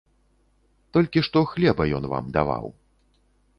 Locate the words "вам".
2.17-2.25